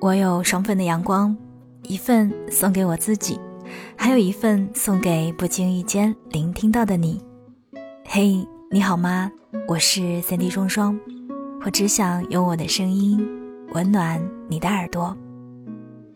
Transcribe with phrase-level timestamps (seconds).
[0.00, 1.36] 我有双份的阳光，
[1.82, 3.38] 一份送给我自己，
[3.94, 7.22] 还有一份送给不经意间聆听到的你。
[8.06, 9.30] 嘿，你好吗？
[9.68, 10.98] 我是三 D 双双，
[11.66, 13.22] 我只想用我的声音
[13.74, 14.18] 温暖
[14.48, 15.14] 你的耳朵。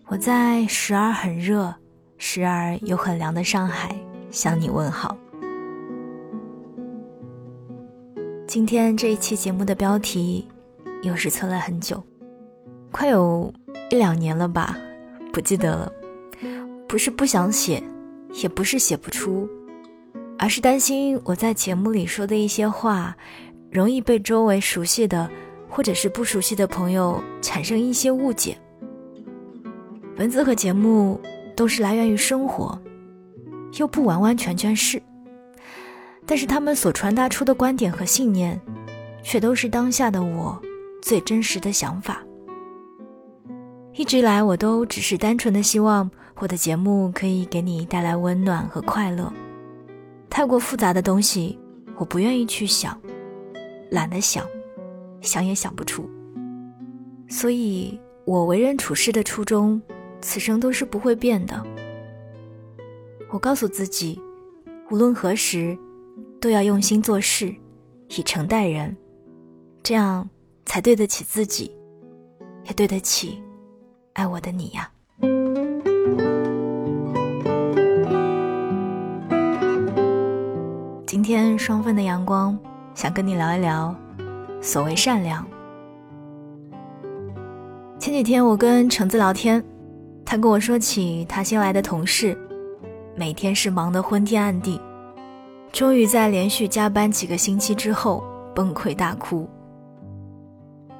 [0.06, 1.74] 我在时而很热，
[2.16, 3.94] 时而又很凉的上海
[4.30, 5.14] 向你问好。
[8.46, 10.48] 今天这一期节目的标题
[11.02, 12.02] 又是测了很久，
[12.90, 13.52] 快有。
[13.94, 14.76] 一两年了吧，
[15.32, 15.92] 不记得了。
[16.88, 17.80] 不是不想写，
[18.42, 19.48] 也不是写不出，
[20.36, 23.16] 而是担心我在节目里说的一些话，
[23.70, 25.30] 容易被周围熟悉的
[25.68, 28.58] 或者是不熟悉的朋友产生一些误解。
[30.18, 31.20] 文字和节目
[31.54, 32.76] 都是来源于生活，
[33.78, 35.00] 又不完完全全是，
[36.26, 38.60] 但是他们所传达出的观点和信念，
[39.22, 40.60] 却都是当下的我
[41.00, 42.20] 最真实的想法。
[43.96, 49.32] 一直以来，我都只是单纯的希望我的节目可以给你带来温暖和快乐。
[50.28, 51.56] 太过复杂的东西，
[51.96, 53.00] 我不愿意去想，
[53.90, 54.44] 懒得想，
[55.20, 56.10] 想也想不出。
[57.28, 59.80] 所以，我为人处事的初衷，
[60.20, 61.64] 此生都是不会变的。
[63.30, 64.20] 我告诉自己，
[64.90, 65.78] 无论何时，
[66.40, 67.54] 都要用心做事，
[68.08, 68.96] 以诚待人，
[69.84, 70.28] 这样
[70.66, 71.70] 才对得起自己，
[72.64, 73.40] 也对得起。
[74.14, 74.88] 爱我的你呀，
[81.04, 82.56] 今天双份的阳光，
[82.94, 83.92] 想跟你聊一聊
[84.62, 85.44] 所谓善良。
[87.98, 89.62] 前几天我跟橙子聊天，
[90.24, 92.38] 他跟我说起他新来的同事，
[93.16, 94.80] 每天是忙得昏天暗地，
[95.72, 98.22] 终于在连续加班几个星期之后
[98.54, 99.48] 崩溃大哭。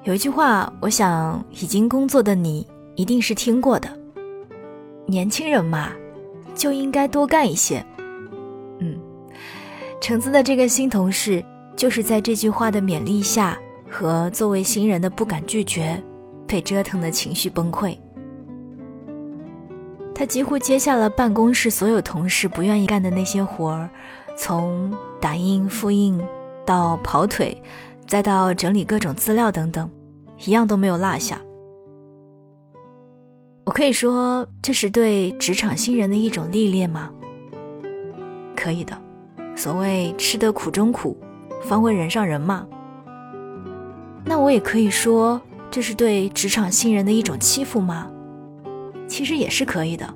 [0.03, 2.67] 有一句话，我想已经工作的你。
[2.97, 3.89] 一定是听过的，
[5.06, 5.91] 年轻人嘛，
[6.55, 7.85] 就应该多干一些。
[8.79, 8.98] 嗯，
[10.01, 11.45] 橙子的这个新同事，
[11.77, 13.58] 就是在这句话的勉励下，
[13.91, 16.01] 和作为新人的不敢拒绝，
[16.46, 17.96] 被折腾的情绪崩溃。
[20.14, 23.91] 他几乎接下了办公室所有同事不愿意干的那些活儿，
[24.36, 26.23] 从打印、复印
[26.64, 27.61] 到跑腿，
[28.07, 29.91] 再到整理各种资料等等，
[30.45, 31.41] 一样都没有落下。
[33.64, 37.11] 我可以说这是对职场新人的一种历练吗？
[38.55, 38.97] 可以的。
[39.57, 41.17] 所谓吃得苦中苦，
[41.63, 42.67] 方为人上人嘛。
[44.24, 48.11] 那我也可以说这是对职场新人的一种欺负吗？
[49.08, 50.13] 其实也是可以的。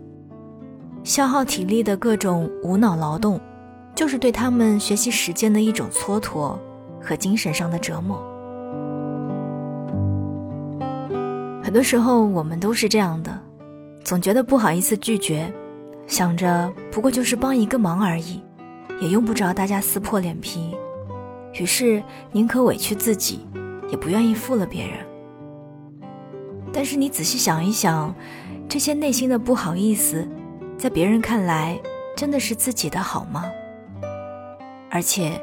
[1.03, 3.41] 消耗体力的各种无脑劳动，
[3.95, 6.59] 就是对他们学习时间的一种蹉跎
[7.01, 8.23] 和精神上的折磨。
[11.69, 13.39] 很多时候，我们都是这样的，
[14.03, 15.53] 总觉得不好意思拒绝，
[16.07, 18.43] 想着不过就是帮一个忙而已，
[19.03, 20.75] 也用不着大家撕破脸皮，
[21.61, 22.03] 于是
[22.33, 23.47] 宁可委屈自己，
[23.91, 24.97] 也不愿意负了别人。
[26.73, 28.15] 但是你仔细想一想，
[28.67, 30.27] 这些内心的不好意思，
[30.79, 31.79] 在别人看来，
[32.17, 33.45] 真的是自己的好吗？
[34.91, 35.39] 而且，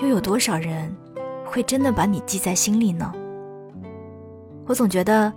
[0.00, 0.94] 又有多少人
[1.44, 3.12] 会真的把你记在心里呢？
[4.66, 5.32] 我总觉得。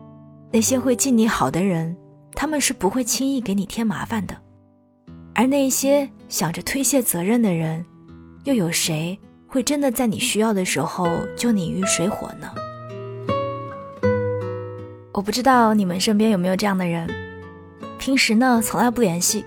[0.49, 1.95] 那些会记你好的人，
[2.33, 4.33] 他们是不会轻易给你添麻烦的；
[5.35, 7.85] 而那些想着推卸责任的人，
[8.45, 12.49] 又有谁会真的在你需要的时候救你于水火呢？
[15.11, 17.09] 我不知道你们身边有没有这样的人，
[17.99, 19.43] 平时呢从来不联系，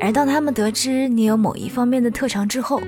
[0.00, 2.80] 而当他们得知你有某一方面的特长之后，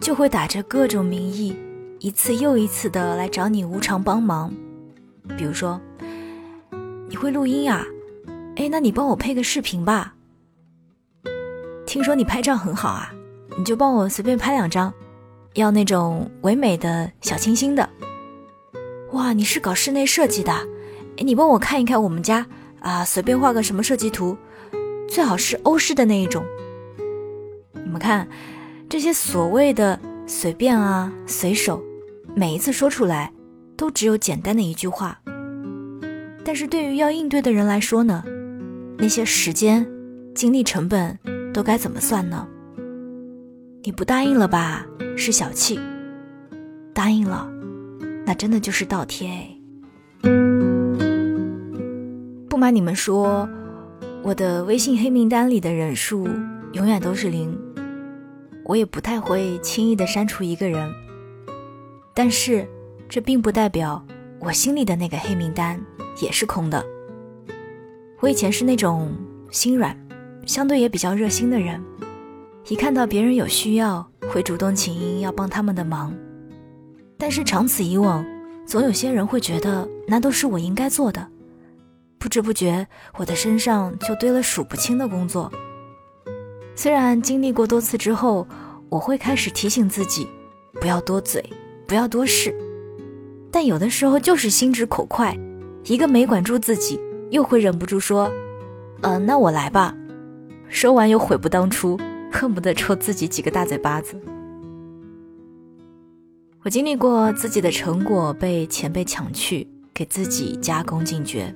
[0.00, 1.54] 就会打着各种名义，
[2.00, 4.52] 一次又一次的来找你无偿帮忙，
[5.38, 5.80] 比如说。
[7.16, 7.82] 你会录音呀？
[8.56, 10.14] 哎，那你帮我配个视频吧。
[11.86, 13.10] 听说你拍照很好啊，
[13.56, 14.92] 你就帮我随便拍两张，
[15.54, 17.88] 要那种唯美的小清新的。
[19.12, 20.52] 哇，你是搞室内设计的，
[21.16, 22.46] 哎，你帮我看一看我们家
[22.80, 24.36] 啊，随便画个什么设计图，
[25.08, 26.44] 最好是欧式的那一种。
[27.72, 28.28] 你们看，
[28.90, 31.82] 这些所谓的随便啊、随手，
[32.34, 33.32] 每一次说出来，
[33.74, 35.18] 都只有简单的一句话。
[36.46, 38.22] 但是对于要应对的人来说呢，
[38.98, 39.84] 那些时间、
[40.32, 41.18] 精力成本
[41.52, 42.46] 都该怎么算呢？
[43.82, 45.76] 你不答应了吧，是小气；
[46.94, 47.50] 答应了，
[48.24, 49.50] 那真的就是倒贴哎。
[52.48, 53.48] 不瞒你们说，
[54.22, 56.28] 我的微信黑名单里的人数
[56.74, 57.58] 永远都是零，
[58.64, 60.88] 我也不太会轻易的删除一个人。
[62.14, 62.64] 但是，
[63.08, 64.00] 这并不代表
[64.38, 65.84] 我心里的那个黑名单。
[66.20, 66.84] 也是空的，
[68.20, 69.10] 我以前是那种
[69.50, 69.96] 心软，
[70.46, 71.82] 相对也比较热心的人，
[72.68, 76.14] 一看到别人有需要，会主动请缨要帮他们的忙。
[77.18, 78.24] 但是长此以往，
[78.66, 81.26] 总有些人会觉得那都是我应该做的，
[82.18, 82.86] 不知不觉
[83.18, 85.50] 我的身上就堆了数不清的工作。
[86.74, 88.46] 虽然经历过多次之后，
[88.88, 90.28] 我会开始提醒自己，
[90.80, 91.42] 不要多嘴，
[91.86, 92.54] 不要多事，
[93.50, 95.36] 但有的时候就是心直口快，
[95.86, 97.00] 一个没管住自己，
[97.30, 98.30] 又会忍不住说
[99.02, 99.94] ：“嗯，那我来吧。”
[100.68, 101.96] 说完又悔不当初，
[102.32, 104.20] 恨不得抽自己几个大嘴巴子。
[106.64, 111.54] 我经历过自己的成果被前辈抢去，给自己加工进爵，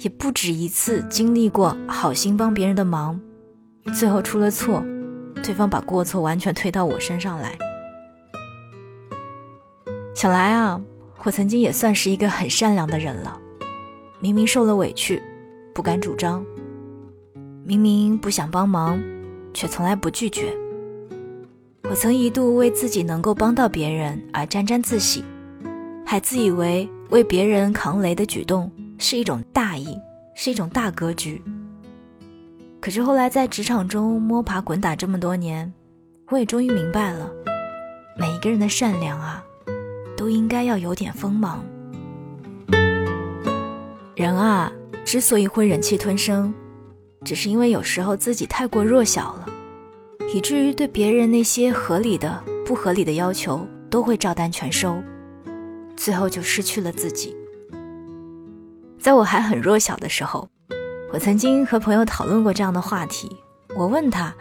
[0.00, 3.18] 也不止一次经历过好心帮别人的忙。
[3.94, 4.84] 最后出了错，
[5.42, 7.56] 对方把过错完全推到我身上来。
[10.14, 10.78] 想来啊，
[11.24, 13.38] 我曾经也算是一个很善良的人了。
[14.20, 15.22] 明明受了委屈，
[15.74, 16.42] 不敢主张；
[17.64, 19.00] 明明不想帮忙，
[19.52, 20.52] 却从来不拒绝。
[21.88, 25.24] 我曾一度为自己能够帮到别人而沾沾自喜，
[26.04, 29.96] 还自以为为别人扛雷的举动是一种大义，
[30.34, 31.40] 是一种大格局。
[32.80, 35.72] 可是后来在职场中摸爬滚打这么多年，
[36.28, 37.30] 我也终于明白了，
[38.18, 39.42] 每一个人的善良啊，
[40.28, 41.64] 都应该要有点锋芒。
[44.14, 44.70] 人啊，
[45.02, 46.52] 之所以会忍气吞声，
[47.24, 49.48] 只是因为有时候自己太过弱小了，
[50.34, 55.02] 以至于对别人那些合理的、不合理的要求都会照单全收，
[55.96, 57.34] 最后就失去了自己。
[59.00, 60.46] 在我还很弱小的时候。
[61.10, 63.34] 我曾经和朋友讨论过这样的话题。
[63.74, 64.34] 我问他：“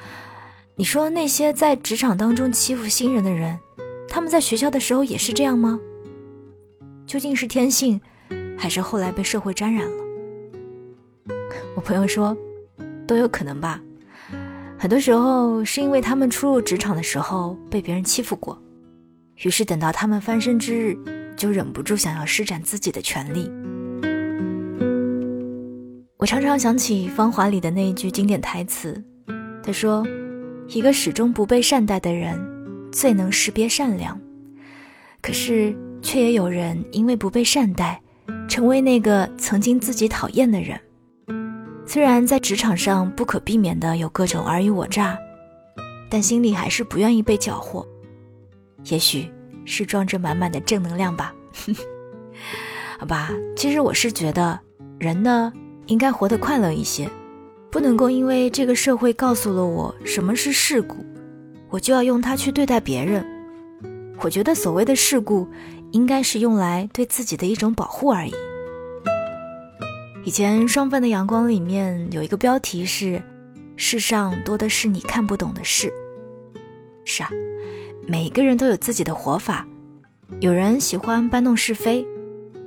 [0.75, 3.57] 你说那些在职场当中欺负新人的人，
[4.09, 5.79] 他们在学校的时候也是这样吗？
[7.05, 7.99] 究竟是天性，
[8.57, 10.03] 还是后来被社会沾染了？”
[11.75, 12.35] 我朋友说
[13.07, 13.81] ：“都有可能吧。
[14.77, 18.61] 很多时候是因为他们初入职场的时候被别人欺负过，
[19.43, 20.97] 于是等到他们翻身之日，
[21.35, 23.49] 就忍不住想要施展自己的权利。”
[26.17, 29.03] 我常常想起《芳华》里的那一句经典台词，
[29.63, 30.05] 他说
[30.67, 32.37] ：“一个始终不被善待的人，
[32.91, 34.19] 最能识别善良。
[35.21, 38.01] 可是，却也有人因为不被善待，
[38.47, 40.79] 成为那个曾经自己讨厌的人。
[41.85, 45.17] 虽然在职场上不可避免的有各种尔虞我诈，
[46.09, 47.85] 但心里还是不愿意被搅和。
[48.85, 49.29] 也许
[49.65, 51.33] 是装着满满的正能量吧。
[52.99, 54.59] 好吧，其实我是觉得
[54.99, 55.53] 人呢。”
[55.87, 57.09] 应该活得快乐一些，
[57.71, 60.97] 不能够因为这个社会告诉了我什么是世故，
[61.77, 63.23] 我就要用它去对待别人。
[64.21, 65.47] 我觉得所谓的世故，
[65.91, 68.33] 应该是用来对自己的一种保护而已。
[70.25, 73.21] 以前《双份的阳光》里面有一个标题是
[73.77, 75.93] “世上多的是你看不懂的事”。
[77.05, 77.29] 是啊，
[78.07, 79.63] 每个人都有自己的活法，
[80.39, 82.03] 有人喜欢搬弄是非，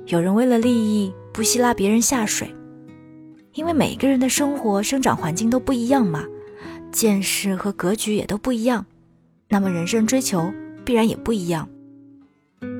[0.05, 2.49] 有人为了利益不惜拉别人下水。
[3.55, 6.23] 因为每个人的生活生长环境都不一样嘛，
[6.93, 8.85] 见识和格局也都不一样，
[9.51, 10.51] 那么人生追求
[10.85, 11.67] 必然也不一样。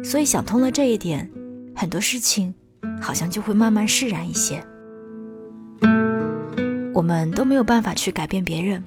[0.04, 1.30] 所以想通了这一点，
[1.76, 2.54] 很多事情
[3.02, 4.64] 好像就会慢慢释然一些。
[6.94, 8.84] 我们都没有办法去改变别人，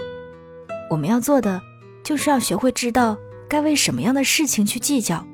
[0.90, 1.60] 我们要做的
[2.02, 3.16] 就是要学会知道
[3.48, 5.26] 该为什么样的事情去计较，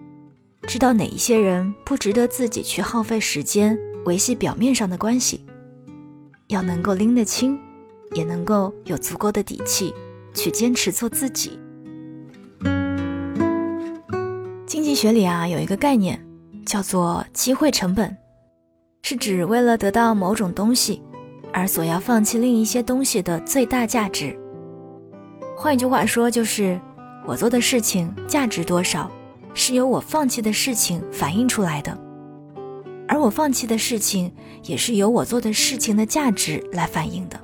[0.66, 5.44] 知道哪一些人不值得自己去耗费时间维系表面上的关系。
[6.48, 7.56] 要能够拎得清，
[8.14, 9.94] 也能够有足够的底气
[10.34, 11.58] 去坚持做自己。
[14.70, 16.24] 经济学里啊有一个概念
[16.64, 18.16] 叫做机会成本，
[19.02, 21.02] 是指为了得到某种东西
[21.52, 24.38] 而所要放弃另一些东西的最大价值。
[25.56, 26.80] 换一句话说，就是
[27.26, 29.10] 我做的事情价值多少，
[29.54, 31.98] 是由我放弃的事情反映出来的。
[33.08, 37.40] 而我放弃的事情，也是由我做的事情的价值来反映的。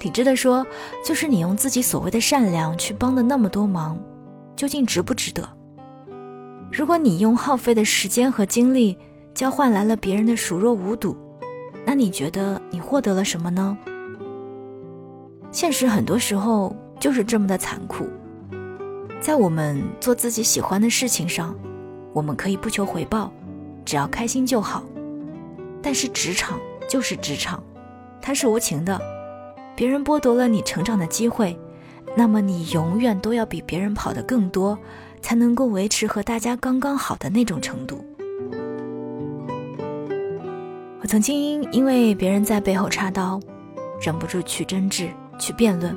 [0.00, 0.66] 理智的说，
[1.04, 3.98] 就是你用自己所谓的善良去帮的那么多忙，
[4.60, 5.48] 究竟值不值得？
[6.70, 8.94] 如果你用耗费的时间和精力
[9.32, 11.16] 交换来了别人的熟若无睹，
[11.86, 13.78] 那你觉得你获得了什么呢？
[15.50, 18.06] 现实很多时候就是这么的残酷。
[19.18, 21.56] 在我们做自己喜欢的事情上，
[22.12, 23.32] 我们可以不求回报。
[23.86, 24.84] 只要开心就好，
[25.80, 27.64] 但是职场就是职场，
[28.20, 29.00] 它是无情的。
[29.74, 31.58] 别人剥夺了你成长的机会，
[32.16, 34.78] 那么你永远都要比别人跑得更多，
[35.22, 38.04] 才能够维持和大家刚刚好的那种程度。
[41.00, 43.40] 我曾经因为别人在背后插刀，
[44.00, 45.96] 忍不住去争执、去辩论，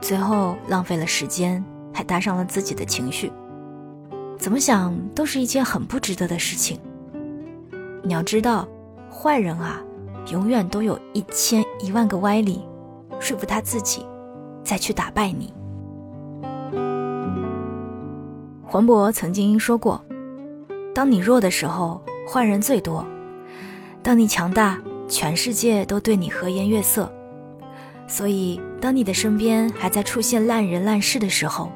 [0.00, 3.32] 最后浪费了时间，还搭上了自己的情绪。
[4.36, 6.78] 怎么想都是一件很不值得的事情。
[8.02, 8.66] 你要知道，
[9.10, 9.82] 坏人啊，
[10.30, 12.64] 永远都有一千一万个歪理，
[13.18, 14.04] 说服他自己，
[14.64, 15.52] 再去打败你。
[18.64, 20.00] 黄渤曾经说过
[20.94, 23.04] ：“当你弱的时候，坏人最多；
[24.02, 27.12] 当你强大，全世界都对你和颜悦色。
[28.06, 31.70] 所以，当你的身边还在出现烂人烂事的时候，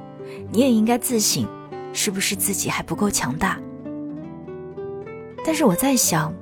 [0.50, 1.46] 你也应该自省，
[1.92, 3.58] 是不是自己还不够强大？
[5.44, 6.32] 但是我在想，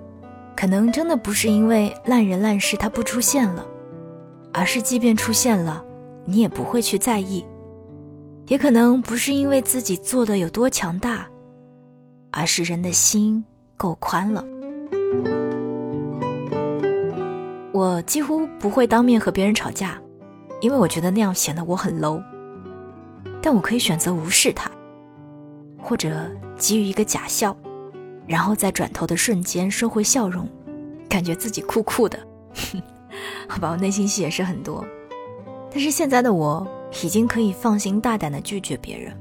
[0.54, 3.66] 可能真的不是因为烂人烂事它不出现了，
[4.52, 5.84] 而是即便出现了，
[6.24, 7.44] 你也不会去在意。”
[8.48, 11.26] 也可能不是因为自己做的有多强大，
[12.32, 13.42] 而是人的心
[13.76, 14.44] 够宽了。
[17.72, 19.98] 我几乎不会当面和别人吵架，
[20.60, 22.22] 因为我觉得那样显得我很 low。
[23.40, 24.70] 但我可以选择无视他，
[25.78, 27.56] 或者给予一个假笑，
[28.26, 30.48] 然后在转头的瞬间收回笑容，
[31.08, 32.18] 感觉自己酷酷的。
[33.48, 34.84] 好吧，我内心戏也是很多，
[35.72, 36.66] 但是现在的我。
[37.02, 39.18] 已经可以放心大胆的拒绝别人，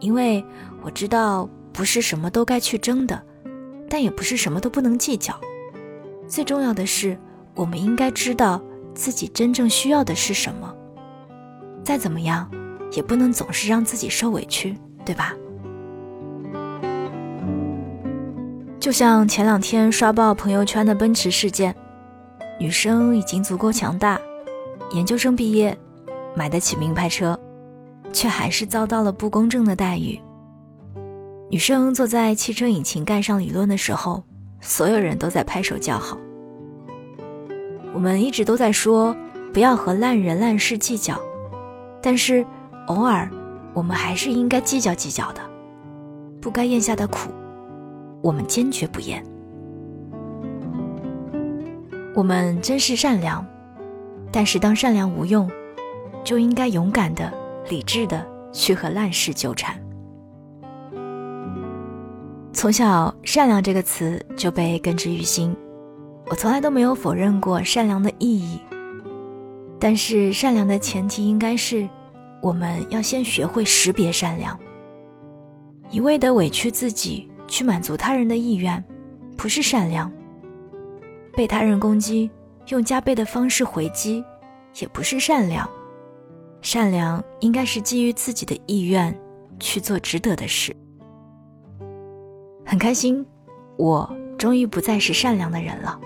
[0.00, 0.44] 因为
[0.82, 3.22] 我知道不是什么都该去争的，
[3.88, 5.38] 但也不是什么都不能计较。
[6.26, 7.16] 最重要的是，
[7.54, 8.60] 我们应该知道
[8.92, 10.74] 自己真正需要的是什么。
[11.84, 12.50] 再怎么样，
[12.90, 15.32] 也不能总是让自己受委屈，对吧？
[18.80, 21.72] 就像前两天刷爆朋友圈的奔驰事件，
[22.58, 24.20] 女生已经足够强大，
[24.92, 25.76] 研究生毕业。
[26.36, 27.38] 买得起名牌车，
[28.12, 30.20] 却还是遭到了不公正的待遇。
[31.48, 34.24] 女生坐在汽车引擎盖上理论的时候，
[34.60, 36.18] 所有人都在拍手叫好。
[37.92, 39.16] 我们一直都在说
[39.52, 41.16] 不要和烂人烂事计较，
[42.02, 42.44] 但是
[42.88, 43.30] 偶尔
[43.72, 45.40] 我们还是应该计较计较的。
[46.40, 47.30] 不该咽下的苦，
[48.22, 49.24] 我们坚决不咽。
[52.12, 53.46] 我们真是善良，
[54.34, 55.48] 但是当善良无用。
[56.24, 57.30] 就应该勇敢的、
[57.68, 59.78] 理智的去和烂事纠缠。
[62.50, 65.54] 从小，善良这个词就被根植于心，
[66.30, 68.58] 我从来都没有否认过善良的意义。
[69.78, 71.86] 但是，善良的前提应该是，
[72.40, 74.58] 我们要先学会识别善良。
[75.90, 78.82] 一味的委屈自己去满足他人的意愿，
[79.36, 80.08] 不是善良；
[81.36, 82.30] 被他人攻击，
[82.68, 84.24] 用加倍的方式回击，
[84.80, 85.68] 也不是善良。
[86.62, 89.14] 善良应该是基于自己的意愿
[89.60, 90.74] 去做值得的事。
[92.64, 93.24] 很开心，
[93.76, 96.00] 我终于不再是善良的人了。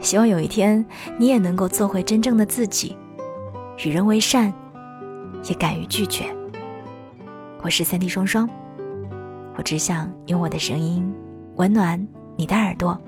[0.00, 0.84] 希望有一天
[1.18, 2.96] 你也能够做回真正的自己，
[3.84, 4.52] 与人为善，
[5.48, 6.24] 也敢于拒绝。
[7.62, 8.48] 我是三 D 双双，
[9.56, 11.14] 我只想用我的声音
[11.56, 12.04] 温暖
[12.36, 12.98] 你的耳朵。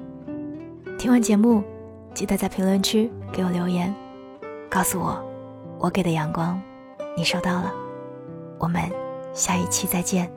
[0.99, 1.65] 听完节目，
[2.15, 3.93] 记得在评论区给我留言，
[4.71, 5.21] 告诉我。
[5.79, 6.59] 我给的阳光，
[7.17, 7.73] 你收到了。
[8.59, 8.81] 我们
[9.35, 10.31] 下一期再见。